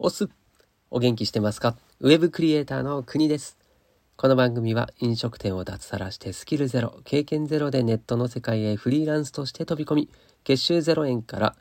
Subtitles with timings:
[0.00, 0.28] オス、
[0.92, 1.74] お元気してますか？
[1.98, 3.58] ウェブクリエイターの国です。
[4.16, 10.08] この番組は飲食店を脱サラしてスキルゼロ、経験ゼロでネットの世界へフリーランスとして飛び込み、
[10.44, 11.56] 月収0円から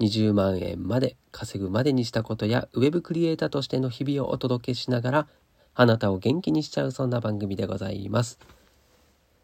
[0.00, 5.26] 20万円まで稼ぐまでにしたことや、ウェブクリエイターとしての日々をお届けしながら、
[5.74, 8.38] あなたを元気にしちゃうそんな番組でございます。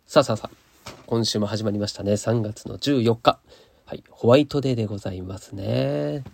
[0.07, 2.13] さあさあさあ、今週も始まりましたね。
[2.13, 3.39] 3月の14日。
[3.87, 6.25] はい、ホワイトデーでございますね。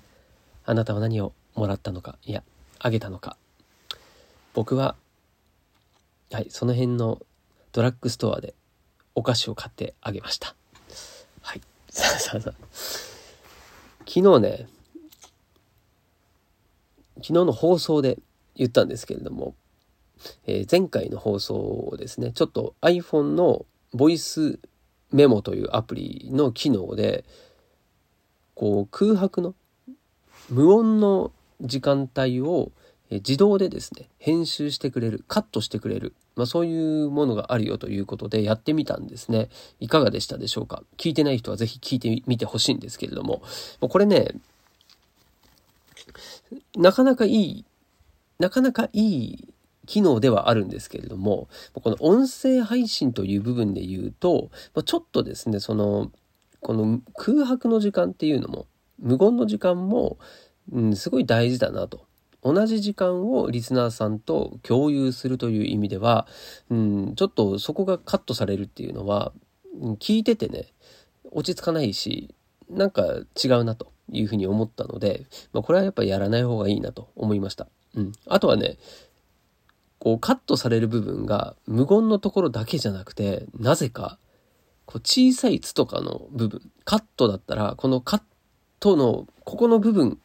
[0.64, 2.42] あなたは何をもらったのか、いや、
[2.78, 3.36] あげたのか。
[4.54, 4.96] 僕は、
[6.32, 7.20] はい、その辺の
[7.72, 8.54] ドラッグストアで
[9.14, 10.54] お菓子を買ってあげました。
[11.42, 11.60] はい。
[11.90, 12.54] さあさあさあ。
[14.08, 14.68] 昨日ね、
[17.16, 18.18] 昨日の放送で
[18.54, 19.54] 言ったんですけれども、
[20.46, 24.58] えー、前回の放送をですね、ちょっと iPhone のボイス
[25.12, 27.26] メモというアプリの機能で、
[28.54, 29.54] こう空白の
[30.48, 32.72] 無音の時間帯を
[33.10, 39.48] 自動でですね、編集してくれる、カットしてくれる、まあ、そういうものがあるよということでやってみたんですね。
[39.80, 40.84] いかがでしたでしょうか？
[40.96, 43.42] 聞いてない人はぜひ聞いてみてほしいんですけれども、
[43.80, 44.28] これね、
[46.76, 47.64] なかなかいい、
[48.38, 49.48] なかなかいい
[49.86, 54.50] 機能ではあるんですけれども、この音声配信という部分で言うと、
[54.84, 56.12] ちょっとですね、その、
[56.60, 58.66] この空白の時間っていうのも、
[59.00, 60.18] 無言の時間も、
[60.72, 62.06] うん、すごい大事だなと。
[62.42, 66.26] 同じ時間をリスナーさんと共有するという意味では、
[66.70, 69.32] うん、ちょっとそこがカットされるっていうのは、
[69.98, 70.72] 聞いててね、
[71.30, 72.34] 落ち着かないし、
[72.68, 73.04] なんか
[73.42, 77.68] 違うなというふうに思ったので、まあ、これはやっぱやらない方がいいなと思いました。
[77.94, 78.12] うん。
[78.26, 78.78] あとはね、
[79.98, 84.18] こうカットされる部分が無言のところだけじゃなくて、なぜか、
[84.86, 88.22] こう小さい「つ」とかの部分、カットだったら、このカッ
[88.80, 90.18] トの、ここの部分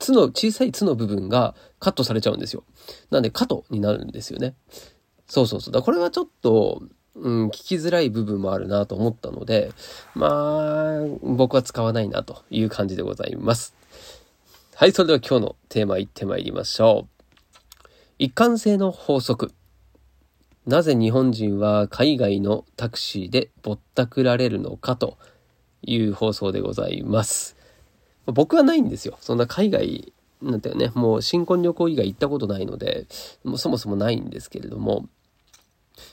[0.00, 2.64] つの、小さいつの部分がカットされちゃうんですよ。
[3.10, 4.54] なんで、カトになるんですよね。
[5.28, 5.72] そうそうそう。
[5.72, 6.82] だこれはちょっと、
[7.14, 9.72] うん、聞きづらい部分もあるなと思ったので、
[10.14, 13.74] まあ、僕は使わないなという感じでございます。
[14.74, 17.88] はい、それでは今日のテーマいってまいりましょう。
[18.18, 19.52] 一貫性の法則。
[20.66, 25.18] なぜ日本人は海外のタクシーでぼったくられるのかと
[25.82, 27.59] いう放送でございます。
[28.32, 29.16] 僕はないんですよ。
[29.20, 33.06] そんな海外なんていうね、もう新婚旅行以外行ったことないので、
[33.44, 35.08] もうそもそもないんですけれども、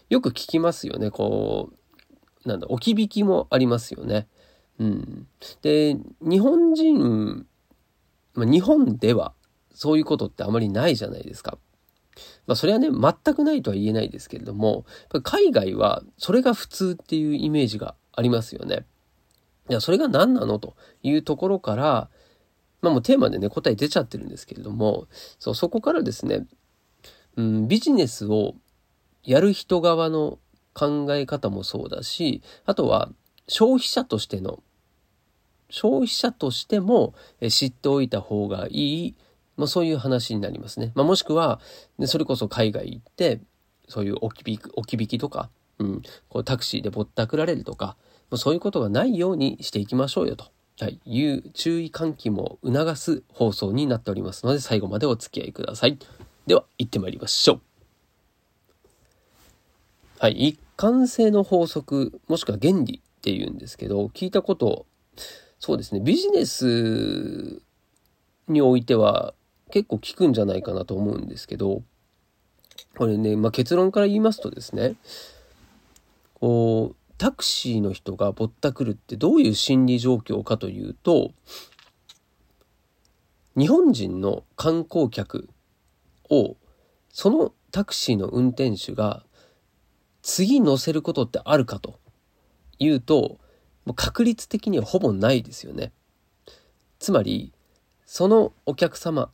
[0.09, 1.69] よく聞きますよね、こ
[2.45, 4.27] う、なんだ、置き引きもありますよね。
[4.79, 5.27] うん。
[5.61, 7.45] で、日本人、
[8.33, 9.33] まあ、日本では
[9.73, 11.57] そういうことってあまりないじゃないですか。
[12.47, 14.85] まあそれはね、全くないとは言えないですけれども、
[15.23, 18.85] 海外はそれが普通っていうイメージがありますよね。
[19.69, 20.59] いや、それが何なの？
[20.59, 22.09] というところから、
[22.81, 25.07] まあもうテーマでね、答え出ちゃってるんですけれども、
[25.39, 26.45] そう、そこからですね、
[27.35, 28.55] うん、ビジネスを
[29.23, 30.39] やる人側の
[30.73, 33.09] 考え方もそうだし、あとは
[33.47, 34.61] 消費者としての、
[35.69, 37.13] 消費者としても
[37.49, 39.15] 知っておいた方がいい、
[39.57, 40.91] まあそういう話になりますね。
[40.95, 41.59] まあもしくは、
[42.05, 43.41] それこそ海外行って、
[43.89, 47.97] そういう置き引き、置き引きとか、うん、こうタクシーでぼったくられるとか、
[48.35, 50.45] そういうことがないようにしていきましょうよと。
[50.79, 55.97] はい、いう注意喚起も促す放送になっておりますので、最後までお付き合いください。
[56.45, 57.61] では、行ってまいりましょう。
[60.19, 64.85] はい、一貫性の法則、もしくは原理っていうんですけど、聞いたこと、
[65.59, 67.61] そうですね、ビジネス
[68.47, 69.33] においては
[69.71, 71.81] 結構効くんじゃないかなと思うんですけど、
[72.95, 74.95] これね、まあ、結論から言いますとですね、
[76.35, 81.31] こう、タクシーの人がぼったくるってどういう心理状況かというと、
[83.57, 85.49] 日本人の観光客
[86.29, 86.57] を、
[87.09, 89.23] そのタクシーの運転手が
[90.21, 91.99] 次乗せることってあるかと
[92.77, 93.39] いうと、
[93.95, 95.91] 確率的にはほぼないですよね。
[96.99, 97.53] つまり、
[98.05, 99.31] そのお客様、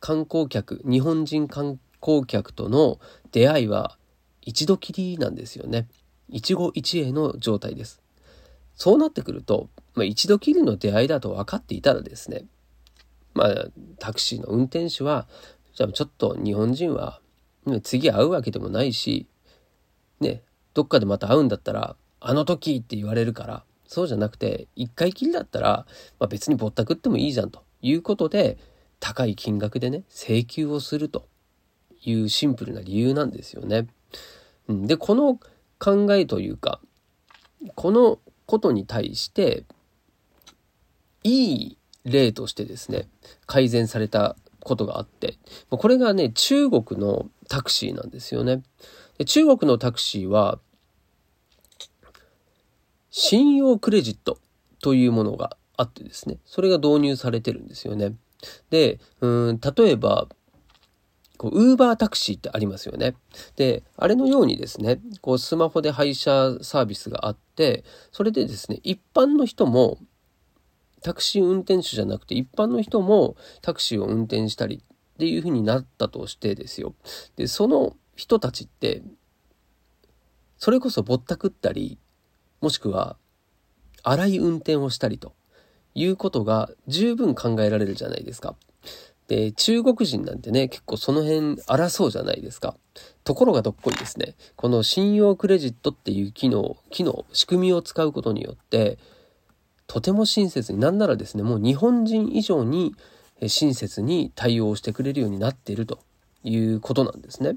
[0.00, 2.98] 観光客、日本人観光客との
[3.32, 3.96] 出会いは
[4.42, 5.88] 一度きりなんですよね。
[6.30, 8.00] 一期一会の状態です。
[8.74, 12.44] そうなってくると、まあ、一度きりの出会いだと分かっていたらですね、
[13.34, 13.66] まあ、
[13.98, 15.28] タクシーの運転手は、
[15.74, 17.20] じゃあちょっと日本人は、
[17.82, 19.26] 次会うわけでもないし、
[20.20, 20.42] ね、
[20.74, 25.86] どっかでまた会うんだったら、あの時って言われるから、そうじゃなくて、一回きりだったら、
[26.18, 28.58] まあ、別にぼったくってもいいじゃんということで、
[29.00, 31.26] 高い金額でね、請求をすると
[32.02, 33.88] いうシンプルな理由なんですよね。
[34.68, 35.40] で、この
[35.80, 36.80] 考えというか、
[37.74, 39.64] このことに対して、
[41.24, 43.08] いい例としてですね、
[43.46, 45.38] 改善されたことがあって、
[45.70, 48.62] これがね、中国のタクシーなんですよね。
[49.18, 50.60] で中国のタクシーは、
[53.10, 54.38] 信用クレジット
[54.80, 58.14] というものがあってですね、それが導入されてるんですよね。
[58.70, 60.28] で、うん、例えば、
[61.40, 63.14] こう、ウーバータクシーってありますよね。
[63.56, 67.82] で、あれのようにですね、こう、スマホで配車サービスがあって、
[68.12, 69.96] それでですね、一般の人も、
[71.00, 76.94] タクシー運転手じゃなくて、一般の人もタクシーを運転したりっていう風になったとしてですよ。
[77.36, 79.02] で、その人たちって、
[80.58, 81.98] それこそぼったくったり、
[82.60, 83.16] もしくは、
[84.02, 85.32] 荒い運転をしたりと
[85.94, 88.56] いうことが十分考えられるじゃないですか。
[89.30, 92.76] で、中国人なんてね、結構その辺荒そうじゃないですか。
[93.22, 98.98] ところがどっこいですね、この信用クレジットっていう機能、機能、仕組みを使うことによって、
[99.86, 102.96] とても親切に、なんならですね、もう日本人以上に
[103.46, 106.00] 親切に対応してくれるようになっていると
[106.42, 107.56] いうことなんですね。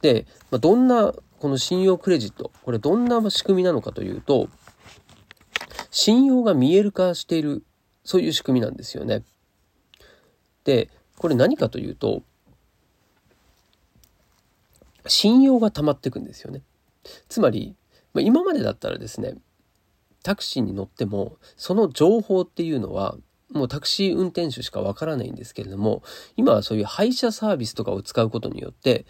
[0.00, 4.48] で、まあ、どんな、この信用クレジット、これどんな仕組みなのかというと、
[5.90, 7.64] 信用が見える化している、
[8.04, 9.24] そういう仕組みなんですよね。
[10.62, 12.22] で、これ何かというと、
[15.06, 16.62] 信用が溜まっていくんですよね。
[17.28, 17.74] つまり、
[18.14, 19.34] まあ、今までだったらですね、
[20.22, 23.16] タクシーに乗っても、その情報っていうのは、
[23.50, 26.02] もうタクシー運転手しかわからないんですけれども、
[26.36, 29.06] 今はそういう配車サービスとかを使うことによって、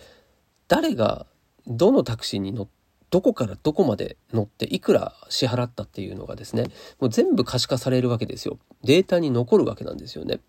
[0.68, 1.26] 誰が
[1.66, 2.68] どのタクシーに乗っ、
[3.10, 6.64] どこからどこまで乗っていくら支払ったっていうのがですね、
[7.00, 8.58] もう全部可視化されるわけですよ。
[8.84, 10.40] データに残るわけなんですよね。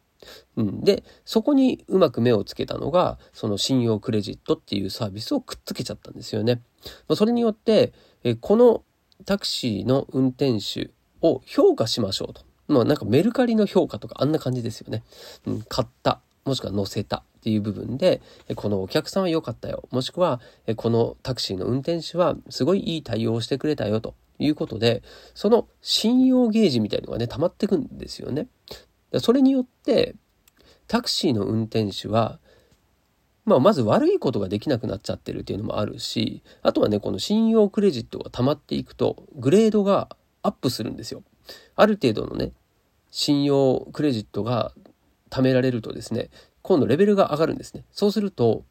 [0.57, 6.61] うん、で、そこにうまく目をつけたのが、その信用クレジットっていうサービスをくっつけちゃったんですよね。
[7.07, 7.93] ま、それによって、
[8.23, 8.83] えこの
[9.25, 12.43] タクシーの運転手を評価しましょうと。
[12.67, 15.03] まあなんかメルカリの評価とかあんな感じですよね。
[15.45, 18.21] うん、買った、もしくは乗せたっていう部分で、
[18.55, 19.87] このお客さんは良かったよ。
[19.91, 20.41] もしくは、
[20.75, 28.47] このタクシーの運転手はすごいいい対応をしてくれたよということで、その信用ゲージみたいのがね、溜まってくんですよね。
[29.17, 30.15] それによって、
[30.87, 32.39] タクシーの運転手は、
[33.45, 41.23] まあ、まず悪いことができなくなっちゃってるっていうのもあるし、あとはね、この信用クレジットが溜まっていくと、グレードがアップするんですよ。
[41.75, 42.51] ある程度のね、
[43.09, 44.73] 信用クレジットが
[45.31, 46.29] 貯められるとですね、
[46.61, 47.85] 今度レベルが上がるんですね。
[47.91, 48.63] そうすると、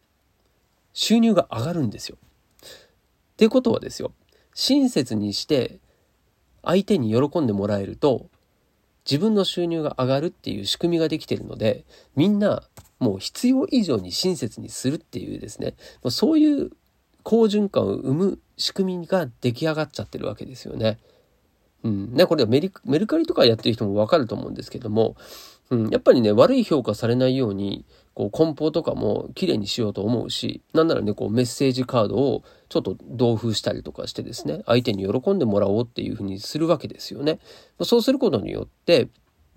[0.93, 2.17] 収入が上がるんですよ。
[2.21, 4.13] っていうことはですよ、
[4.55, 5.79] 親切にして
[6.63, 8.29] 相手に喜んでもらえると、
[9.09, 11.85] 自分の収入が上がるっていう仕組みができてるので、
[12.15, 12.63] みんな
[12.99, 15.75] もう必要以上に親切にするっていうですね、
[16.11, 16.71] そういう
[17.23, 20.99] 好循環を生む仕組みが出来上がっちゃってるわけですよね。
[21.85, 22.15] うん。
[22.15, 25.17] ね、これはメリメルカリとかやってる人もわかると思うんですけども、
[25.71, 27.85] うん、やっぱりね、悪い評価されないように、
[28.19, 37.39] こう、梱包とかも綺麗にしようと思うし、なんならね、こう、メッセージカードをちょっと同封したりとかしてですね、相手に喜んでもらおうっていうふうにするわけですよね。
[37.85, 39.07] そうすることによって、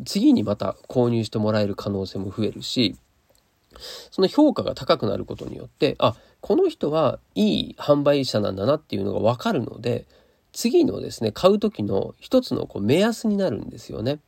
[0.06, 2.96] 次にまた購入してもらえる可能性も増えるし、
[4.12, 10.06] その評価が高くなることによって、あ、この人はいい販売者なんだなっていうのがわかるので、
[10.54, 14.20] 次のですね、買う時の一つのこう目安になるんですよね。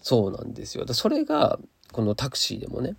[0.00, 0.86] そうなんですよ。
[0.94, 1.58] それが、
[1.92, 2.96] このタクシーでもね、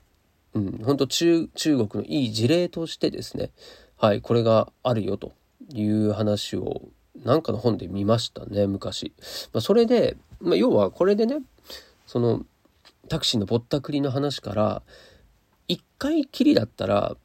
[0.59, 3.51] うん、本当中、中国のいい事例としてですね、
[3.97, 5.33] はい、これがあるよと
[5.73, 6.81] いう話を、
[7.23, 9.13] なんかの本で見ましたね、昔。
[9.53, 11.39] まあ、それで、まあ、要はこれでね、
[12.05, 12.45] その、
[13.07, 14.81] タクシーのぼったくりの話から、
[15.67, 17.15] 一回きりだったら、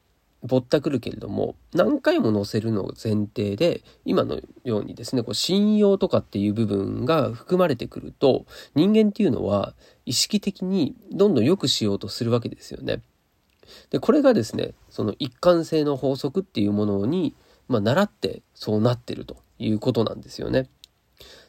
[0.45, 9.75] ぼったくるけれども、何回も載せるのを前提で、今のようにですね、こう信用とかっていう部分が含まれてくると、人間っていうのは
[10.05, 13.01] 意識的にどんどん良くしようとするわけですよね。
[13.91, 17.35] で、これがですね、その一貫性の法則っていうものに、
[17.69, 20.69] まあ、習ってそうなってるということなんですよね。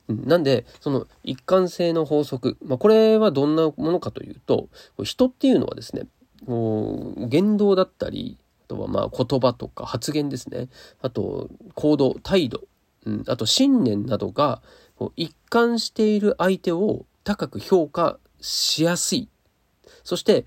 [0.07, 4.69] なんで、その一貫性の法則、まあ、これはどんなものかというと、
[5.03, 6.07] 人っていうのはですね、
[6.47, 10.69] 言動だったり、あとはまあ言葉とか発言ですね。
[11.01, 12.61] あと行動、態度、
[13.05, 14.61] うん、あと信念などが
[15.15, 19.29] 一貫している相手を高く評価しやすい。
[20.03, 20.45] そして、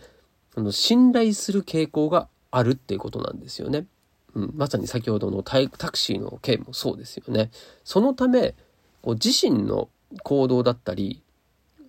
[0.56, 3.86] あの信頼する傾向があるっていうことなんですよね。
[4.34, 7.50] うん、まさに先ほどのタクシーの件もそうですよね。
[7.84, 8.54] そのため、
[9.02, 9.88] こう自身の
[10.22, 11.22] 行動だったり、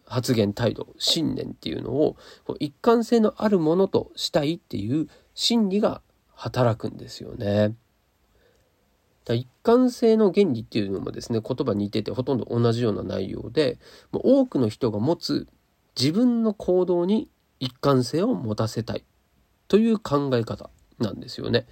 [0.06, 2.18] 発言態度、信念っていうのを
[2.60, 6.02] 一貫性のあるものとしたいっていう心理が
[6.34, 7.76] 働くんですよね。
[9.26, 13.78] だ一貫性の原理っていうのもですね、言葉に似ててほとんど同じような内容で、
[14.12, 15.48] もう多くの人が持つ
[15.96, 19.04] 自分の行動に一貫性を持たせたい。
[19.68, 21.68] という考え方なんですよね。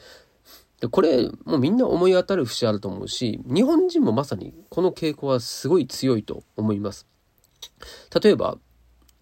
[0.79, 7.07] でこれもうみんな思い当たる節あると思うし日本人もまさにこの傾向はすごい強いと思います。
[8.21, 8.57] 例えば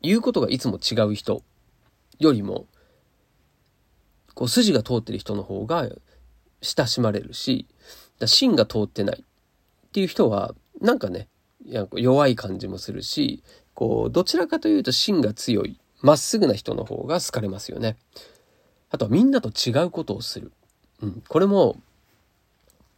[0.01, 1.41] 言うことがいつも違う人
[2.19, 2.67] よりも
[4.33, 5.87] こう筋が通ってる人の方が
[6.61, 7.67] 親しまれるし
[8.25, 11.29] 芯が通ってないっていう人はなんかね
[11.93, 13.43] 弱い感じもするし
[13.73, 17.97] こうどちらかというと芯が強いまっすぐな人の方が好かれますよね。
[18.91, 20.51] あとはみんなと違うことをする。
[21.01, 21.81] うん、これも、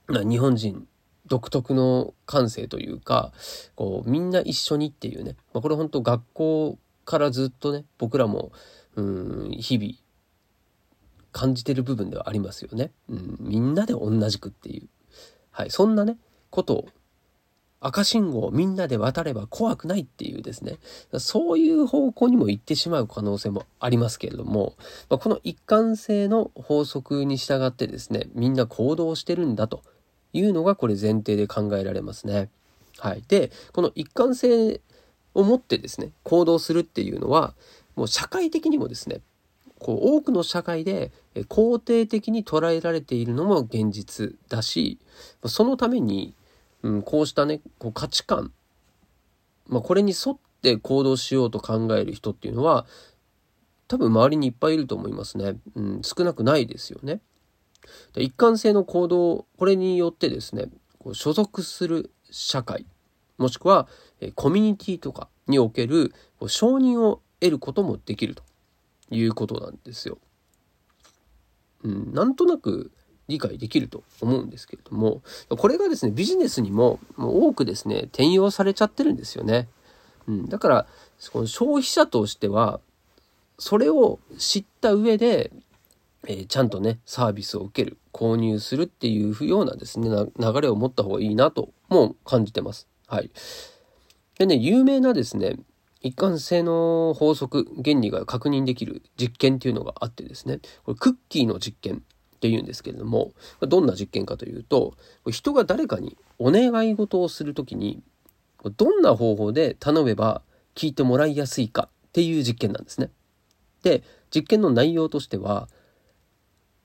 [0.07, 0.85] まあ、日本人
[1.25, 3.31] 独特の感性というか、
[3.75, 8.51] こう、みんな一緒にっていうね、まあ、これ本当学校からずっとね、僕らも、
[8.97, 9.93] うん、日々、
[11.31, 12.91] 感じてる部分ではありますよね。
[13.07, 14.89] うん、みんなで同じくっていう。
[15.51, 16.17] はい、そんなね、
[16.49, 16.87] ことを
[17.79, 20.77] 赤信号みんなで渡れば怖くないっていうですね、
[21.19, 24.75] そういう方向にも行ってしまう可能性もありますけれども、
[25.09, 29.83] ま、この一貫性の法則に従ってですね、みんな行動してるんだと
[30.33, 32.49] いうのがこれ前提で考えられますね。
[32.97, 33.23] はい。
[33.27, 34.81] で、この一貫性
[35.35, 37.53] を持ってですね、行動するっていうのは、
[37.95, 39.21] もう社会的にもですね、
[39.79, 44.97] こう多くの社会で肯定的に捉えられているのも現実だし、
[45.45, 46.33] そのために
[46.83, 48.51] うん、こうしたね、こう価値観、
[49.67, 52.85] まあ、これに沿って行動しようと考える人っていうのは、
[53.87, 55.57] 多分周りにいっぱいいると思いますね。
[55.75, 57.21] うん、少なくないですよね。
[58.15, 60.69] 一貫性の行動、これによってですね、
[60.99, 62.85] こう所属する社会、
[63.37, 63.87] もしくは
[64.35, 66.13] コミュニティとかにおける
[66.47, 68.43] 承認を得ることもできると
[69.09, 70.17] いうことなんですよ。
[71.83, 72.91] うん、なんとなく
[73.27, 79.67] 理解できると思うんですけれども、これがですね、ビジネスにも多くですね、転用されちゃってるんですよね。
[80.27, 80.87] うん、だから、
[81.31, 82.79] この消費者としては、
[83.59, 85.51] それを知った上で、
[86.27, 92.87] えー、ちゃんとね、サービスを受ける、購入するっていうようなですね、流れを持った方がいいなとも感じてます。
[93.07, 93.31] はい。
[94.37, 95.57] でね、有名なですね、
[96.01, 102.03] 一貫性の法則、原理が確認できる実験っていうのがあってですね、これクッキーの実験
[102.37, 104.95] っていうんですけれども、どんな実験かというと、
[105.29, 108.01] 人が誰かにお願い事をするときに、
[108.77, 110.43] どんな方法で頼めば
[110.75, 113.09] 聞いてもらいやすいかっていう実験なんですね。
[113.81, 114.03] で、
[114.33, 115.67] 実験の内容としては、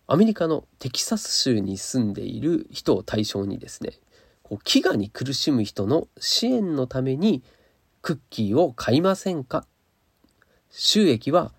[0.06, 3.92] アメリカのテキサス州に住んでいる人を対象にですね、
[4.42, 7.42] こう飢餓に苦しむ人の支援のために
[8.02, 9.66] クッキーを買いませんか？
[10.70, 11.52] 収益は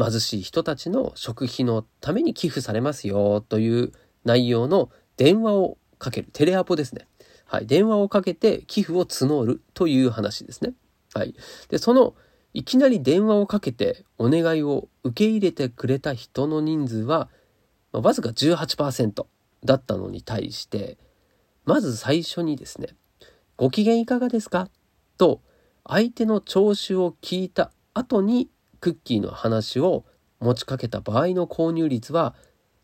[0.00, 3.92] 貧しい人たちの食費のために寄付されますよという
[4.24, 6.28] 内容の電話をかける。
[6.32, 7.06] テレアポですね。
[7.44, 7.66] はい。
[7.66, 10.72] 電話をかけて寄付を募るという話ですね。
[11.12, 11.34] はい。
[11.68, 12.14] で、その、
[12.54, 17.28] いきなり電話をかけてお願いを受け入れてくれた人の人数は、
[17.92, 19.26] まあ、わずか18%
[19.64, 20.96] だったのに対して、
[21.64, 22.88] まず最初にですね、
[23.56, 24.68] ご機嫌いかがですか？
[25.18, 25.42] と、
[25.86, 28.48] 相手の聴取を聞いた後に
[28.80, 30.04] クッキーの話を
[30.40, 32.34] 持ちかけた場合の購入率は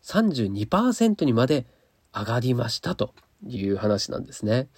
[0.03, 1.67] 32%にまで
[2.15, 3.15] 上がりましたと
[3.47, 4.69] いう話なんですね。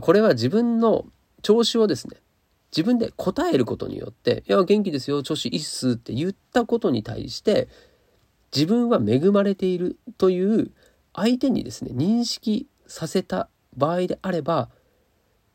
[0.00, 1.06] これは自分の
[1.42, 2.16] 調子をですね、
[2.70, 7.68] 自分で答えることによって、いや、元気ですよ、調子いいっすって言ったことに対して、
[8.54, 10.70] 自分は恵まれているという
[11.14, 14.70] 相手にですね、認識させた場合であれば、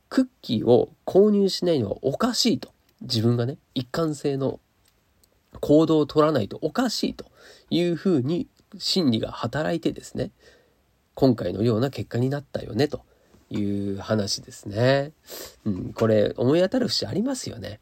[0.09, 2.71] クッキーを購入しないのはおかしいと。
[3.01, 4.59] 自分がね、一貫性の
[5.59, 7.25] 行動を取らないとおかしいと
[7.69, 10.31] いうふうに心理が働いてですね、
[11.15, 13.01] 今回のような結果になったよねと
[13.49, 13.61] い
[13.93, 15.13] う話ですね。
[15.65, 17.79] うん、これ思い当たる節ありますよね。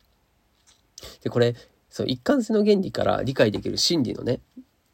[1.22, 1.56] で、これ、
[1.90, 4.40] その一貫性の原理から理解できる心理のね、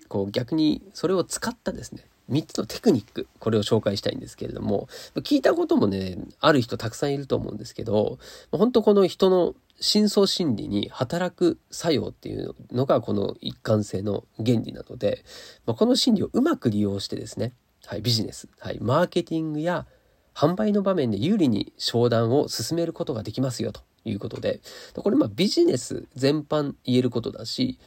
[0.07, 4.87] こう逆にそれを使ったですね、3つのテクニック、これを紹介したいんですけれども、
[5.17, 8.19] 聞いたこともね、ある人たくさんいると思うんですけど、
[8.51, 15.25] 本当この人の深層心理に働く作用っていうのがこの一貫性の原理なので、
[15.65, 17.53] まあ、この心理をうまく利用してですね、
[17.87, 19.87] はい、ビジネス、はい、マーケティングや
[20.33, 24.61] 販売の場面で有利に商談を進めることができますよということで、
[24.95, 27.79] これまあビジネス全般言えることだし、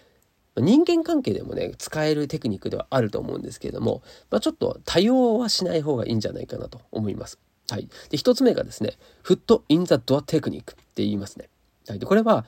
[0.57, 7.39] 人間関係でもね、使えるテクニックではあると思うんですけれども、まあ、ちょっと多用はしない方がいいんじゃないかなと思います。
[7.71, 7.89] はい。
[8.11, 11.49] で、一つ目がですね、フットインザドアテクニックって言いますね。
[11.89, 11.99] はい。
[11.99, 12.45] で、これは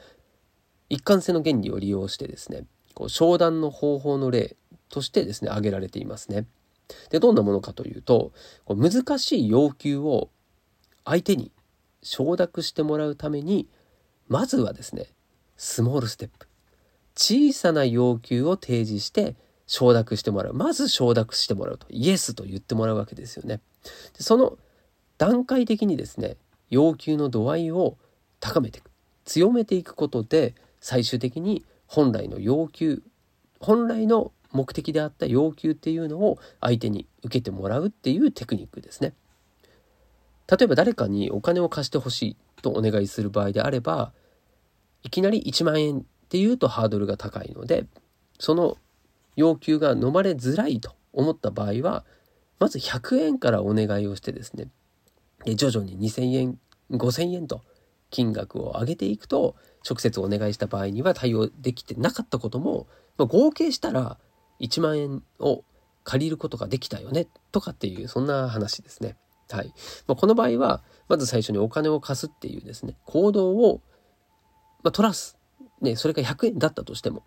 [0.88, 2.64] 一貫性の原理を利用してですね、
[2.94, 4.56] こう商談の方法の例
[4.88, 6.46] としてですね、挙げられていますね。
[7.10, 8.32] で、どんなものかというと、
[8.64, 10.30] こう難しい要求を
[11.04, 11.52] 相手に
[12.02, 13.68] 承諾してもらうために、
[14.28, 15.06] まずはですね、
[15.56, 16.48] スモールステップ。
[17.16, 20.54] 小さな要求を提示して承諾してもらう。
[20.54, 21.86] まず承諾してもらうと。
[21.90, 23.60] イエスと言ってもらうわけですよね。
[24.16, 24.58] でその
[25.18, 26.36] 段階的にですね、
[26.68, 27.96] 要求の度合いを
[28.38, 28.90] 高めていく。
[29.26, 33.02] 強めていくことで、最終的に本来の要求、
[33.60, 39.12] 本来の目的であった要求っていうのを相手に受けてもらうっていうテクニックですね。
[40.48, 44.12] 例えば誰かにお金を貸してほしいとお願いする場合であれば、
[45.02, 47.86] いきなり1万円っていうとハードルが高いので、
[48.38, 48.76] その
[49.34, 52.04] 要求が飲まれづらいと思った場合は、
[52.58, 54.68] まず100円からお願いをしてですね、
[55.44, 56.58] で徐々に2000円、
[56.90, 57.62] 5000円と
[58.10, 59.56] 金額を上げていくと、
[59.88, 62.86] 直接お願いした場合には対応できてなかったことも、
[63.18, 64.18] まあ、合計したら
[64.60, 65.64] 1万円を
[66.04, 69.16] 借りることができたよね、とかっていう、そんな話ですね。
[69.50, 69.72] はい。
[70.06, 73.80] まあ、この場合は、まず最初にお金を貸すっていうですね、行動を、
[74.82, 75.35] まあ、取らす。
[75.86, 77.22] ね、それが100円だったとしても、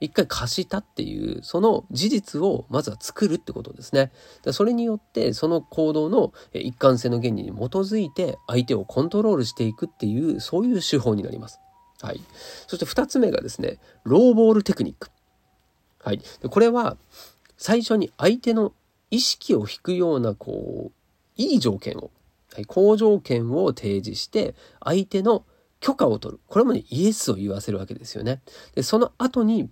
[0.00, 4.12] 一回貸したっていう、その事実をまずは作るってことですね。
[4.52, 11.58] それによって、その行動の一貫性の原理に基づいて、相手をコントロールしていくっていう、そういう手法になります。
[12.00, 12.20] はい。
[12.66, 15.10] そして二つ目がですね、ローボールテクニック。
[16.00, 16.18] はい。
[16.40, 16.96] でこれは、
[17.56, 18.72] 最初に相手の
[19.10, 20.92] 意識を引くような、こう、
[21.36, 22.10] いい条件を、
[22.52, 25.44] はい、好条件を提示して、相手の
[25.82, 26.40] 許可を取る。
[26.46, 28.40] これもね、イエスを言わせるわけですよね。
[28.74, 29.68] で、その後に、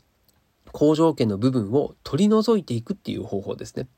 [0.73, 3.89] 好条件の部分を取り除いていくっていう方法ですね。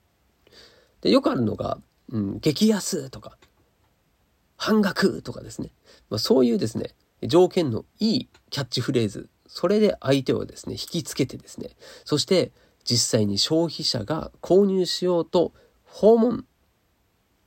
[1.01, 1.79] で、よくあるのが、
[2.11, 3.39] うん、激安とか、
[4.59, 5.71] 半額とかですね。
[6.11, 6.91] まあ、そういうですね、
[7.23, 11.71] 条件のいいキャッチフレーズ、それで相手をですね、引きつけてですね、
[12.05, 12.53] そして
[12.85, 15.55] 実際に消費者が購入しようと
[15.85, 16.45] 訪問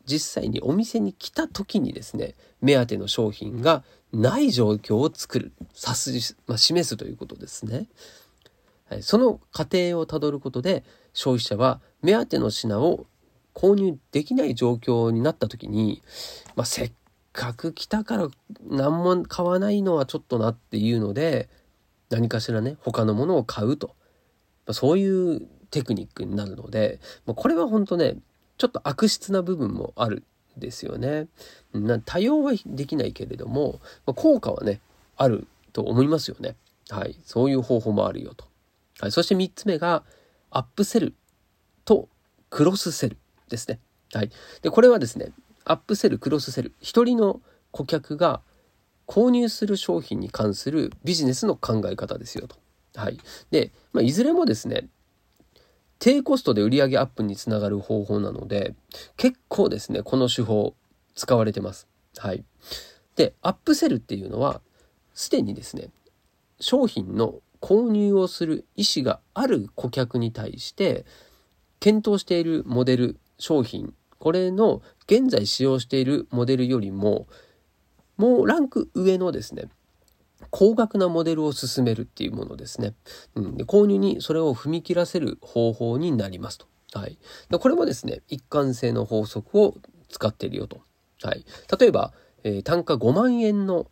[0.05, 3.83] 実際にお店に来た時にですね、目当ての商品が
[4.15, 7.87] ない状況を作る、指す、まあ、示すということですね。
[8.89, 13.05] はい、その過程をたどることで、消費者は目当ての品を
[13.53, 16.01] 購入できない状況になった時に、
[16.55, 16.91] まあ、せっ
[17.33, 18.29] かく来たから
[18.69, 21.49] 何も買わないのはちょっとなっていうので、
[22.09, 23.95] 何かしらね、他のものを買うと。
[24.67, 28.17] まあ、そういうテクニックになるので、まあ、これは本当ね、
[28.57, 30.23] ちょっと悪質な部分もある
[30.57, 31.27] ですよね。
[31.73, 34.81] な多用はできないけれども、まあ、効果はね、
[35.17, 36.55] あると思いますよね。
[36.89, 37.17] はい。
[37.25, 38.45] そういう方法もあるよと。
[38.99, 39.11] はい。
[39.11, 40.03] そして3つ目が、
[40.51, 41.13] アップセル
[41.83, 42.07] と
[42.49, 43.17] クロスセル
[43.49, 43.79] ですね。
[44.13, 44.31] はい。
[44.61, 45.33] で、これはですね、
[45.65, 46.73] アップセル、クロスセル。
[46.79, 47.41] 一人の
[47.71, 48.41] 顧客が
[49.07, 52.55] 購入する商品に関するビジネスの考え方ですよと。
[52.95, 53.19] はい。
[53.51, 54.87] で、まあ、いずれもですね、
[55.99, 58.75] 低コストで売上アップにつながる方法なので、
[59.17, 60.75] 結構ですね、この手法
[61.15, 61.87] 使われてます。
[62.17, 62.43] はい。
[63.15, 64.61] で、アップセルっていうのは、
[65.13, 65.89] すでにですね、
[66.59, 71.05] 商品の購入をする意思がある顧客に対して、
[71.79, 77.27] 検討しているモデル、商品、これの現在使用しているモデルよりも、
[78.17, 79.69] もうランク上のですね、
[80.49, 82.93] 高額なモデルを進めるっていうものですね。
[83.35, 86.67] うん、で購入にそれを踏み切らせる方法になりますと。
[86.93, 87.17] はい。
[87.49, 89.75] でこれもですね、一貫性の法則を
[90.09, 90.81] 使っているよと。
[91.21, 91.45] はい。
[91.79, 93.87] 例えば、えー、単価5万円の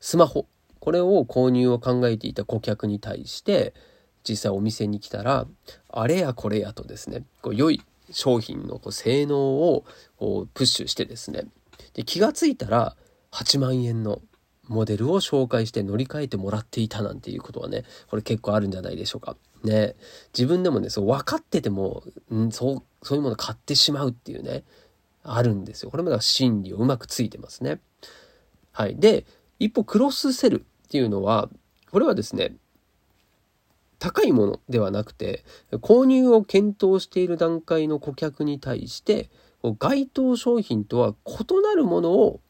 [0.00, 0.46] スマホ。
[0.80, 3.74] これを購入を考えていた顧客に対して、
[4.28, 5.46] 実際お店に来たら、
[5.88, 9.84] あれやこれやとですね、こう良い商品のこう性能を
[10.16, 11.46] こうプッシュしてですね、
[11.94, 12.96] で気がついたら
[13.32, 14.20] 8万円の
[14.70, 19.36] モデルを紹介して乗り換えてもらっていたなんていうことはね、これ結構あるんじゃないでしょうか。
[19.64, 19.96] ね。
[20.32, 24.62] 自分でもね、そう分かってても、んそう、そういうもの買ってしまうっていうね、
[25.24, 25.90] あるんですよ。
[25.90, 27.80] これもだから心理をうまくついてますね。
[28.70, 28.94] はい。
[28.96, 29.26] で、
[29.58, 31.50] 一方、クロスセルっていうのは、
[31.90, 32.54] これはですね、
[33.98, 39.30] 高いものではなくて、購入を検討している段階の顧客に対して、
[39.80, 42.40] 該当商品とは異なるものを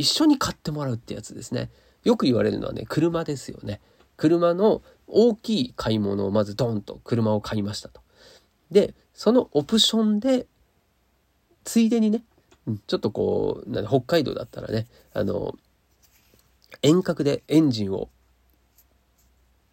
[0.00, 1.70] 一緒に買ってもらうってやつですね。
[2.04, 3.80] よく言われるのはね、車ですよね。
[4.16, 8.00] 車の大きい買い物をまずドンと車を買いましたと。
[8.70, 10.46] で、そのオプションで、
[11.64, 12.22] ついでにね、
[12.86, 15.54] ちょっとこう、北海道だったらね、あの、
[16.82, 18.08] 遠隔でエンジンを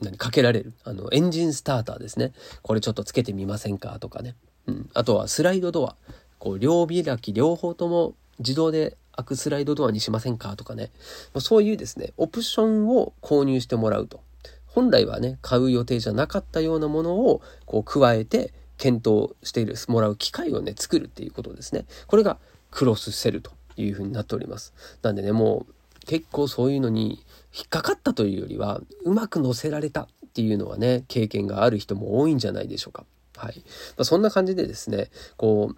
[0.02, 0.74] 何かけられる。
[0.84, 2.34] あの、エンジンスターターですね。
[2.64, 4.36] これちょっとつけてみませんかとかね。
[4.66, 4.90] うん。
[4.94, 5.96] あとはスライドドア。
[6.40, 10.56] こう、両開き両方とも自動で開くスライドドアにしませんか？
[10.56, 10.92] とかね。
[11.40, 14.22] そういうですね、オプションを購入してもらうと。
[14.66, 21.86] 本来はね、買う予定じゃなかったようなものを、こう、加えて、検討している、もらう機会をね、作るっていうことですね。
[22.06, 22.38] これが
[22.70, 24.76] クロスセルというふうになっております。
[25.02, 25.74] なんでね、もう、
[26.06, 33.04] 結構そういうのに引っかかったというよりは、うまく乗せられたっていうのはね、経験がある人も多いんじゃないでしょうか。
[33.36, 33.64] はい。
[33.98, 35.78] まあ、そんな感じでですね、こう、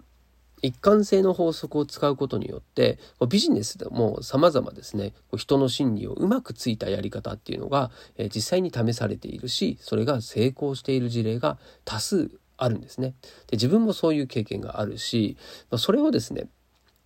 [0.62, 7.90] 一貫性の法則を使うことによってビジネスでも様々ですね人の心理をうまくついたやり方っていうのが
[8.34, 13.14] 実際に試されているしそれが成功している事例が多数あるんですね。
[13.46, 15.36] で自分もそういう経験があるし
[15.76, 16.48] それをですね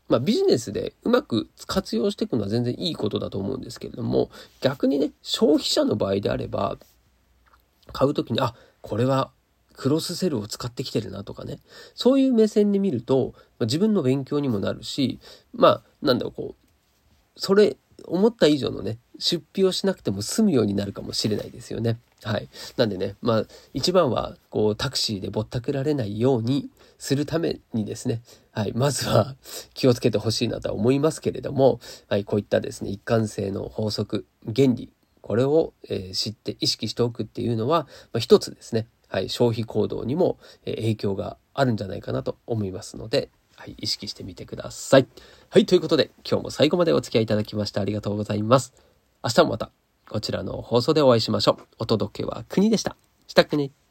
[0.06, 6.76] まあ、ビジネスでうまく活用していくのは全然いいことだと思うんですけれども逆にね消費者の場合であれば
[7.92, 9.30] 買う時にあこれは
[9.76, 11.58] クロスセルを使ってきてるなとかね
[11.94, 15.18] そういう目線で見るとま自分の勉強にもなるし
[15.52, 21.98] まあなんだろうこうそれ思った以上のね出費をしなくても済むようになるかもしれないですよね。
[22.22, 22.48] はい。
[22.76, 28.72] なんでね、まあ、一番は、こう、タクシーでぼったくられないようにするためにですね、はい。
[28.74, 29.36] まずは
[29.74, 32.24] 気をつけてほしいなとは思いますけれども、はい。
[32.24, 45.06] こういったですね、一貫性の法則、原理、これを、えー、知って意識しておくっていうのは、まあ、一つですね、はい、消費行動にも影響があるんじゃないかなと思いますので、はい、意識してみてください。
[45.50, 48.74] はい、ということで、今日も最後までお付き合いいただきましてありがとうございます。
[49.22, 49.70] 明日もまた、
[50.08, 51.64] こちらの放送でお会いしましょう。
[51.78, 52.96] お届けは国でした。
[53.28, 53.83] したくね。